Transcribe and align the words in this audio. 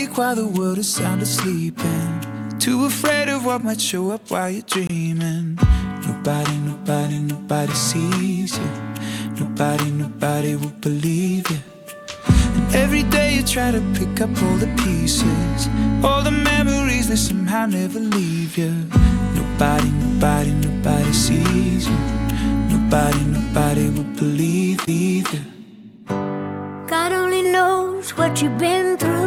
Awake 0.00 0.16
while 0.16 0.34
the 0.34 0.46
world 0.46 0.78
is 0.78 0.88
sound 0.88 1.20
asleep 1.20 1.78
and 1.78 2.58
too 2.58 2.86
afraid 2.86 3.28
of 3.28 3.44
what 3.44 3.62
might 3.62 3.78
show 3.80 4.10
up 4.12 4.30
while 4.30 4.48
you're 4.48 4.62
dreaming. 4.62 5.58
Nobody, 6.06 6.56
nobody, 6.70 7.18
nobody 7.18 7.74
sees 7.74 8.56
you. 8.56 8.70
Nobody, 9.38 9.90
nobody 9.90 10.56
will 10.56 10.76
believe 10.80 11.50
you. 11.50 11.58
And 12.28 12.74
every 12.74 13.02
day 13.02 13.34
you 13.34 13.42
try 13.42 13.70
to 13.72 13.80
pick 13.98 14.22
up 14.22 14.30
all 14.42 14.56
the 14.56 14.72
pieces, 14.84 15.68
all 16.02 16.22
the 16.22 16.30
memories 16.30 17.08
that 17.10 17.18
somehow 17.18 17.66
never 17.66 18.00
leave 18.00 18.56
you. 18.56 18.72
Nobody, 19.34 19.90
nobody, 19.90 20.52
nobody 20.52 21.12
sees 21.12 21.86
you. 21.86 21.98
Nobody, 22.72 23.22
nobody 23.24 23.90
will 23.90 24.10
believe 24.16 24.80
you. 24.88 25.24
God 26.88 27.12
only 27.12 27.42
knows 27.42 28.16
what 28.16 28.40
you've 28.40 28.56
been 28.56 28.96
through. 28.96 29.19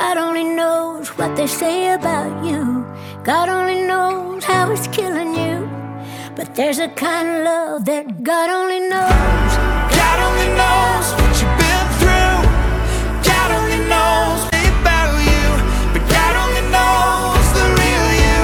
God 0.00 0.16
only 0.16 0.44
knows 0.44 1.08
what 1.18 1.34
they 1.34 1.48
say 1.48 1.92
about 1.92 2.44
you. 2.44 2.86
God 3.24 3.48
only 3.48 3.82
knows 3.82 4.44
how 4.44 4.70
it's 4.70 4.86
killing 4.86 5.34
you. 5.34 5.68
But 6.36 6.54
there's 6.54 6.78
a 6.78 6.86
kind 6.86 7.26
of 7.28 7.36
love 7.44 7.84
that 7.86 8.22
God 8.22 8.48
only 8.48 8.78
knows. 8.78 9.50
God 10.00 10.18
only 10.28 10.50
knows 10.60 11.06
what 11.18 11.32
you've 11.40 11.58
been 11.64 11.86
through. 11.98 12.38
God 13.26 13.48
only 13.58 13.80
knows 13.92 14.40
about 14.70 15.12
you. 15.30 15.44
But 15.92 16.04
God 16.16 16.32
only 16.44 16.64
knows 16.74 17.44
the 17.58 17.66
real 17.80 18.08
you. 18.24 18.42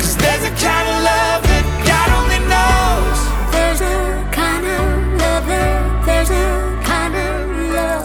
Cause 0.00 0.16
there's 0.22 0.44
a 0.50 0.54
kind 0.58 0.86
of 0.92 0.96
love 1.10 1.40
that 1.52 1.64
God 1.92 2.08
only 2.18 2.40
knows. 2.52 3.18
There's 3.54 3.80
a 3.94 3.98
kind 4.40 4.64
of 4.74 4.82
love 5.22 5.44
that 5.46 6.06
there's 6.08 6.30
a 6.30 6.46
kind 6.82 7.14
of 7.14 7.30
love. 7.78 8.04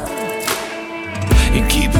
You 1.55 1.65
keep 1.65 1.98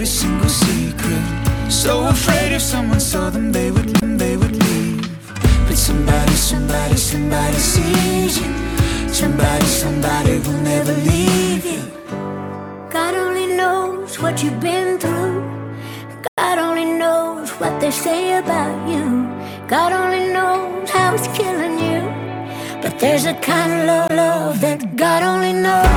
every 0.00 0.08
single 0.08 0.48
secret. 0.48 1.24
So 1.68 2.06
afraid 2.06 2.52
if 2.52 2.62
someone 2.62 3.00
saw 3.00 3.28
them, 3.28 3.52
they 3.52 3.70
would, 3.70 3.90
they 4.18 4.34
would 4.34 4.56
leave. 4.64 5.02
But 5.66 5.76
somebody, 5.76 6.32
somebody, 6.32 6.96
somebody 6.96 7.58
sees 7.58 8.38
you. 8.38 8.50
Somebody, 9.12 9.66
somebody 9.66 10.38
will 10.38 10.60
never 10.72 10.94
leave 10.94 11.66
you. 11.66 11.82
God 12.88 13.14
only 13.14 13.54
knows 13.54 14.18
what 14.18 14.42
you've 14.42 14.60
been 14.60 14.98
through. 14.98 15.38
God 16.38 16.56
only 16.58 16.86
knows 16.98 17.50
what 17.60 17.78
they 17.78 17.90
say 17.90 18.38
about 18.38 18.88
you. 18.88 19.04
God 19.68 19.92
only 19.92 20.32
knows 20.32 20.88
how 20.88 21.14
it's 21.14 21.28
killing 21.36 21.76
you. 21.78 22.00
But 22.80 22.98
there's 22.98 23.26
a 23.26 23.34
kind 23.34 23.70
of 23.72 23.86
love, 23.86 24.10
love 24.12 24.60
that 24.62 24.96
God 24.96 25.22
only 25.22 25.52
knows. 25.52 25.89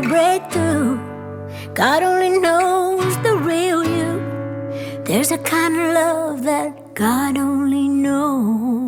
Knows 0.00 0.08
how 0.08 0.08
break 0.08 0.52
through. 0.52 1.74
God 1.74 2.02
only 2.02 2.38
knows 2.38 3.16
the 3.22 3.36
real 3.36 3.84
you. 3.84 5.02
There's 5.04 5.30
a 5.30 5.38
kind 5.38 5.76
of 5.76 5.94
love 5.94 6.42
that 6.44 6.94
God 6.94 7.36
only 7.38 7.88
knows. 7.88 8.79